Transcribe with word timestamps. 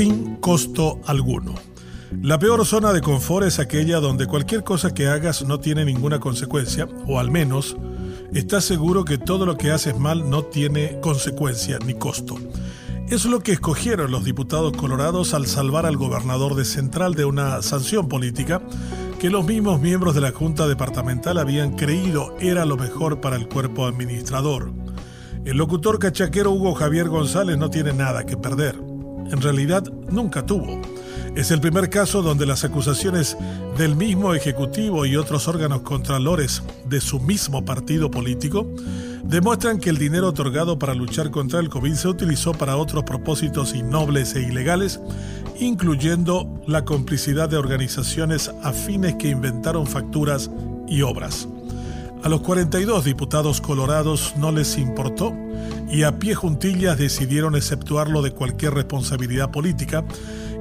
sin 0.00 0.36
costo 0.36 0.98
alguno. 1.04 1.54
La 2.22 2.38
peor 2.38 2.64
zona 2.64 2.94
de 2.94 3.02
confort 3.02 3.46
es 3.46 3.58
aquella 3.58 4.00
donde 4.00 4.26
cualquier 4.26 4.64
cosa 4.64 4.94
que 4.94 5.08
hagas 5.08 5.44
no 5.44 5.60
tiene 5.60 5.84
ninguna 5.84 6.18
consecuencia, 6.18 6.88
o 7.06 7.20
al 7.20 7.30
menos 7.30 7.76
estás 8.32 8.64
seguro 8.64 9.04
que 9.04 9.18
todo 9.18 9.44
lo 9.44 9.58
que 9.58 9.72
haces 9.72 9.98
mal 9.98 10.30
no 10.30 10.44
tiene 10.44 10.98
consecuencia 11.02 11.78
ni 11.84 11.92
costo. 11.92 12.36
Es 13.10 13.26
lo 13.26 13.40
que 13.40 13.52
escogieron 13.52 14.10
los 14.10 14.24
diputados 14.24 14.74
colorados 14.74 15.34
al 15.34 15.46
salvar 15.46 15.84
al 15.84 15.98
gobernador 15.98 16.54
de 16.54 16.64
Central 16.64 17.14
de 17.14 17.26
una 17.26 17.60
sanción 17.60 18.08
política 18.08 18.62
que 19.18 19.28
los 19.28 19.44
mismos 19.44 19.82
miembros 19.82 20.14
de 20.14 20.22
la 20.22 20.32
Junta 20.32 20.66
Departamental 20.66 21.36
habían 21.36 21.76
creído 21.76 22.34
era 22.40 22.64
lo 22.64 22.78
mejor 22.78 23.20
para 23.20 23.36
el 23.36 23.48
cuerpo 23.48 23.84
administrador. 23.84 24.72
El 25.44 25.58
locutor 25.58 25.98
cachaquero 25.98 26.52
Hugo 26.52 26.72
Javier 26.72 27.10
González 27.10 27.58
no 27.58 27.68
tiene 27.68 27.92
nada 27.92 28.24
que 28.24 28.38
perder. 28.38 28.89
En 29.30 29.40
realidad, 29.40 29.84
nunca 30.10 30.44
tuvo. 30.44 30.80
Es 31.36 31.52
el 31.52 31.60
primer 31.60 31.88
caso 31.90 32.22
donde 32.22 32.44
las 32.44 32.64
acusaciones 32.64 33.36
del 33.78 33.94
mismo 33.94 34.34
Ejecutivo 34.34 35.06
y 35.06 35.16
otros 35.16 35.46
órganos 35.46 35.82
contralores 35.82 36.62
de 36.86 37.00
su 37.00 37.20
mismo 37.20 37.64
partido 37.64 38.10
político 38.10 38.66
demuestran 39.22 39.78
que 39.78 39.90
el 39.90 39.98
dinero 39.98 40.28
otorgado 40.28 40.78
para 40.78 40.94
luchar 40.94 41.30
contra 41.30 41.60
el 41.60 41.68
COVID 41.68 41.94
se 41.94 42.08
utilizó 42.08 42.52
para 42.52 42.76
otros 42.76 43.04
propósitos 43.04 43.74
innobles 43.74 44.34
e 44.34 44.42
ilegales, 44.42 45.00
incluyendo 45.60 46.48
la 46.66 46.84
complicidad 46.84 47.48
de 47.48 47.56
organizaciones 47.56 48.50
afines 48.64 49.14
que 49.14 49.28
inventaron 49.28 49.86
facturas 49.86 50.50
y 50.88 51.02
obras. 51.02 51.46
A 52.22 52.28
los 52.28 52.42
42 52.42 53.04
diputados 53.04 53.60
colorados 53.62 54.34
no 54.36 54.52
les 54.52 54.76
importó 54.76 55.34
y 55.88 56.02
a 56.02 56.18
pie 56.18 56.34
juntillas 56.34 56.98
decidieron 56.98 57.56
exceptuarlo 57.56 58.20
de 58.20 58.32
cualquier 58.32 58.74
responsabilidad 58.74 59.50
política 59.50 60.04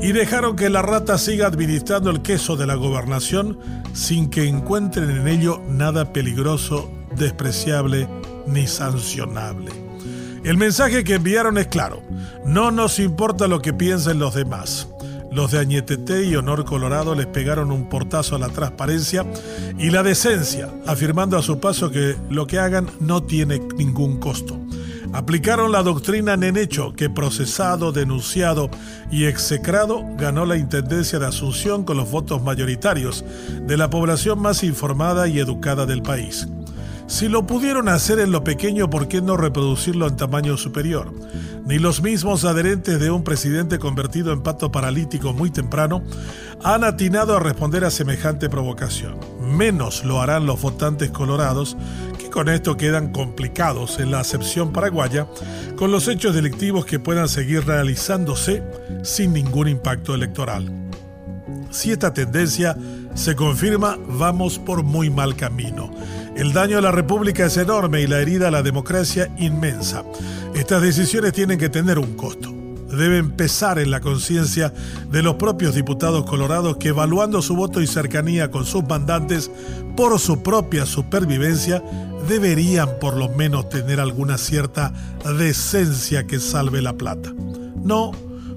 y 0.00 0.12
dejaron 0.12 0.56
que 0.56 0.68
la 0.68 0.82
rata 0.82 1.16
siga 1.16 1.46
administrando 1.46 2.10
el 2.10 2.20
queso 2.20 2.56
de 2.56 2.66
la 2.66 2.74
gobernación 2.74 3.58
sin 3.94 4.28
que 4.28 4.46
encuentren 4.46 5.08
en 5.08 5.28
ello 5.28 5.62
nada 5.66 6.12
peligroso, 6.12 6.90
despreciable 7.16 8.06
ni 8.46 8.66
sancionable. 8.66 9.72
El 10.44 10.58
mensaje 10.58 11.04
que 11.04 11.14
enviaron 11.14 11.56
es 11.56 11.68
claro, 11.68 12.02
no 12.44 12.70
nos 12.70 12.98
importa 12.98 13.48
lo 13.48 13.62
que 13.62 13.72
piensen 13.72 14.18
los 14.18 14.34
demás. 14.34 14.88
Los 15.36 15.50
de 15.50 15.58
Añetete 15.58 16.24
y 16.24 16.34
Honor 16.34 16.64
Colorado 16.64 17.14
les 17.14 17.26
pegaron 17.26 17.70
un 17.70 17.90
portazo 17.90 18.36
a 18.36 18.38
la 18.38 18.48
transparencia 18.48 19.26
y 19.78 19.90
la 19.90 20.02
decencia, 20.02 20.70
afirmando 20.86 21.36
a 21.36 21.42
su 21.42 21.60
paso 21.60 21.90
que 21.90 22.16
lo 22.30 22.46
que 22.46 22.58
hagan 22.58 22.86
no 23.00 23.22
tiene 23.22 23.58
ningún 23.76 24.18
costo. 24.18 24.58
Aplicaron 25.12 25.72
la 25.72 25.82
doctrina 25.82 26.38
Nenecho, 26.38 26.94
que 26.94 27.10
procesado, 27.10 27.92
denunciado 27.92 28.70
y 29.10 29.24
execrado 29.24 30.06
ganó 30.16 30.46
la 30.46 30.56
Intendencia 30.56 31.18
de 31.18 31.26
Asunción 31.26 31.84
con 31.84 31.98
los 31.98 32.10
votos 32.10 32.42
mayoritarios 32.42 33.22
de 33.60 33.76
la 33.76 33.90
población 33.90 34.40
más 34.40 34.64
informada 34.64 35.28
y 35.28 35.38
educada 35.38 35.84
del 35.84 36.00
país. 36.00 36.48
Si 37.08 37.28
lo 37.28 37.46
pudieron 37.46 37.88
hacer 37.88 38.18
en 38.18 38.32
lo 38.32 38.42
pequeño, 38.42 38.90
¿por 38.90 39.06
qué 39.06 39.22
no 39.22 39.36
reproducirlo 39.36 40.08
en 40.08 40.16
tamaño 40.16 40.56
superior? 40.56 41.12
Ni 41.64 41.78
los 41.78 42.02
mismos 42.02 42.44
adherentes 42.44 42.98
de 42.98 43.12
un 43.12 43.22
presidente 43.22 43.78
convertido 43.78 44.32
en 44.32 44.42
pato 44.42 44.72
paralítico 44.72 45.32
muy 45.32 45.50
temprano 45.50 46.02
han 46.64 46.82
atinado 46.82 47.36
a 47.36 47.40
responder 47.40 47.84
a 47.84 47.92
semejante 47.92 48.50
provocación. 48.50 49.20
Menos 49.40 50.04
lo 50.04 50.20
harán 50.20 50.46
los 50.46 50.60
votantes 50.60 51.12
colorados, 51.12 51.76
que 52.18 52.28
con 52.28 52.48
esto 52.48 52.76
quedan 52.76 53.12
complicados 53.12 54.00
en 54.00 54.10
la 54.10 54.18
acepción 54.18 54.72
paraguaya, 54.72 55.28
con 55.76 55.92
los 55.92 56.08
hechos 56.08 56.34
delictivos 56.34 56.86
que 56.86 56.98
puedan 56.98 57.28
seguir 57.28 57.64
realizándose 57.64 58.64
sin 59.02 59.32
ningún 59.32 59.68
impacto 59.68 60.12
electoral. 60.12 60.72
Si 61.70 61.92
esta 61.92 62.12
tendencia 62.12 62.76
se 63.14 63.36
confirma, 63.36 63.96
vamos 64.08 64.58
por 64.58 64.82
muy 64.82 65.08
mal 65.08 65.36
camino. 65.36 65.90
El 66.36 66.52
daño 66.52 66.76
a 66.76 66.82
la 66.82 66.92
República 66.92 67.46
es 67.46 67.56
enorme 67.56 68.02
y 68.02 68.06
la 68.06 68.20
herida 68.20 68.48
a 68.48 68.50
la 68.50 68.62
democracia 68.62 69.32
inmensa. 69.38 70.04
Estas 70.54 70.82
decisiones 70.82 71.32
tienen 71.32 71.58
que 71.58 71.70
tener 71.70 71.98
un 71.98 72.14
costo. 72.14 72.52
Deben 72.90 73.30
pesar 73.30 73.78
en 73.78 73.90
la 73.90 74.02
conciencia 74.02 74.70
de 75.10 75.22
los 75.22 75.36
propios 75.36 75.74
diputados 75.74 76.26
colorados 76.26 76.76
que 76.76 76.88
evaluando 76.88 77.40
su 77.40 77.56
voto 77.56 77.80
y 77.80 77.86
cercanía 77.86 78.50
con 78.50 78.66
sus 78.66 78.84
mandantes 78.84 79.50
por 79.96 80.18
su 80.18 80.42
propia 80.42 80.84
supervivencia, 80.84 81.82
deberían 82.28 82.98
por 83.00 83.16
lo 83.16 83.30
menos 83.30 83.70
tener 83.70 83.98
alguna 83.98 84.36
cierta 84.36 84.92
decencia 85.38 86.26
que 86.26 86.38
salve 86.38 86.82
la 86.82 86.92
plata. 86.92 87.32
No, 87.82 88.12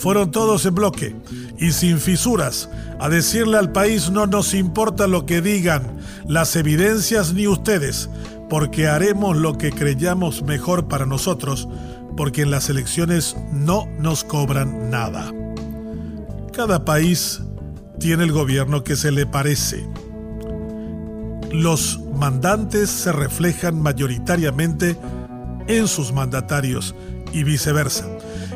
fueron 0.00 0.30
todos 0.30 0.64
en 0.64 0.74
bloque 0.74 1.14
y 1.58 1.72
sin 1.72 1.98
fisuras 1.98 2.70
a 2.98 3.10
decirle 3.10 3.58
al 3.58 3.70
país 3.70 4.10
no 4.10 4.26
nos 4.26 4.54
importa 4.54 5.06
lo 5.06 5.26
que 5.26 5.42
digan 5.42 5.98
las 6.26 6.56
evidencias 6.56 7.34
ni 7.34 7.46
ustedes, 7.46 8.08
porque 8.48 8.88
haremos 8.88 9.36
lo 9.36 9.58
que 9.58 9.72
creyamos 9.72 10.42
mejor 10.42 10.88
para 10.88 11.04
nosotros, 11.04 11.68
porque 12.16 12.40
en 12.40 12.50
las 12.50 12.70
elecciones 12.70 13.36
no 13.52 13.86
nos 13.98 14.24
cobran 14.24 14.88
nada. 14.88 15.34
Cada 16.54 16.86
país 16.86 17.42
tiene 17.98 18.24
el 18.24 18.32
gobierno 18.32 18.82
que 18.82 18.96
se 18.96 19.12
le 19.12 19.26
parece. 19.26 19.86
Los 21.52 22.00
mandantes 22.14 22.88
se 22.88 23.12
reflejan 23.12 23.78
mayoritariamente 23.78 24.96
en 25.66 25.86
sus 25.86 26.10
mandatarios 26.14 26.94
y 27.34 27.44
viceversa. 27.44 28.06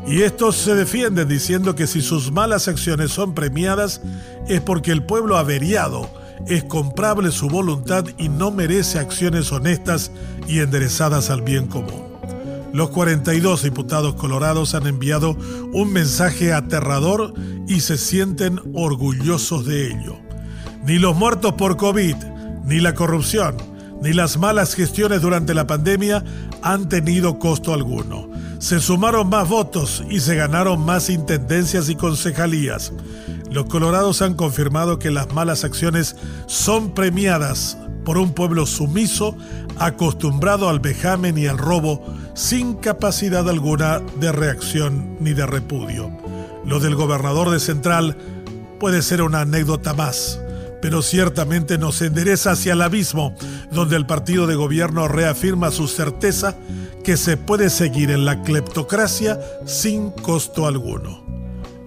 Y 0.07 0.23
estos 0.23 0.57
se 0.57 0.75
defienden 0.75 1.29
diciendo 1.29 1.75
que 1.75 1.87
si 1.87 2.03
sus 2.03 2.31
malas 2.31 2.69
acciones 2.69 3.11
son 3.11 3.35
premiadas 3.35 4.03
es 4.49 4.61
porque 4.61 4.93
el 4.93 5.03
pueblo 5.03 5.37
averiado 5.37 6.11
es 6.47 6.65
comprable 6.65 7.31
su 7.31 7.49
voluntad 7.49 8.05
y 8.19 8.29
no 8.29 8.51
merece 8.51 8.99
acciones 8.99 9.51
honestas 9.51 10.11
y 10.47 10.61
enderezadas 10.61 11.31
al 11.31 11.43
bien 11.43 11.67
común. 11.67 12.05
Los 12.75 12.91
42 12.91 13.63
diputados 13.63 14.17
colorados 14.17 14.75
han 14.75 14.87
enviado 14.87 15.39
un 15.73 15.93
mensaje 15.93 16.53
aterrador 16.53 17.33
y 17.69 17.81
se 17.81 17.97
sienten 17.97 18.61
orgullosos 18.75 19.65
de 19.65 19.87
ello. 19.87 20.19
Ni 20.85 20.99
los 20.99 21.17
muertos 21.17 21.55
por 21.55 21.77
COVID, 21.77 22.17
ni 22.65 22.81
la 22.81 22.95
corrupción, 22.95 23.57
ni 24.03 24.13
las 24.13 24.37
malas 24.39 24.75
gestiones 24.75 25.23
durante 25.23 25.55
la 25.55 25.67
pandemia 25.67 26.25
han 26.63 26.89
tenido 26.89 27.39
costo 27.39 27.73
alguno. 27.73 28.34
Se 28.65 28.81
sumaron 28.81 29.29
más 29.29 29.47
votos 29.47 30.03
y 30.09 30.21
se 30.21 30.37
ganaron 30.37 30.83
más 30.83 31.11
intendencias 31.11 31.91
y 31.91 31.97
concejalías. 31.97 32.95
Los 33.51 33.67
colorados 33.67 34.23
han 34.23 34.33
confirmado 34.33 34.99
que 34.99 35.11
las 35.11 35.35
malas 35.35 35.65
acciones 35.65 36.17
son 36.47 36.95
premiadas 36.95 37.77
por 38.07 38.17
un 38.17 38.33
pueblo 38.33 38.65
sumiso, 38.65 39.37
acostumbrado 39.79 40.71
al 40.71 40.81
vejamen 40.81 41.37
y 41.37 41.47
al 41.47 41.59
robo, 41.59 42.07
sin 42.33 42.73
capacidad 42.73 43.47
alguna 43.51 44.01
de 44.19 44.33
reacción 44.33 45.19
ni 45.21 45.35
de 45.35 45.45
repudio. 45.45 46.11
Lo 46.65 46.81
del 46.81 46.95
gobernador 46.95 47.51
de 47.51 47.61
Central 47.61 48.17
puede 48.81 49.03
ser 49.03 49.21
una 49.21 49.43
anécdota 49.43 49.93
más, 49.93 50.41
pero 50.85 51.01
ciertamente 51.01 51.79
nos 51.79 52.03
endereza 52.03 52.51
hacia 52.51 52.75
el 52.75 52.83
abismo, 52.83 53.35
donde 53.73 53.97
el 53.97 54.05
partido 54.05 54.47
de 54.47 54.55
gobierno 54.55 55.09
reafirma 55.09 55.71
su 55.71 55.89
certeza 55.89 56.59
que 57.03 57.17
se 57.17 57.39
puede 57.39 57.71
seguir 57.71 58.11
en 58.11 58.27
la 58.27 58.43
cleptocracia 58.43 59.41
sin 59.65 60.11
costo 60.11 60.67
alguno 60.67 61.25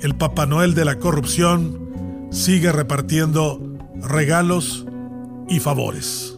el 0.02 0.16
Papá 0.16 0.46
Noel 0.46 0.74
de 0.74 0.86
la 0.86 1.00
corrupción 1.00 2.28
sigue 2.31 2.72
repartiendo 2.72 3.59
regalos 3.96 4.86
y 5.47 5.59
favores. 5.59 6.37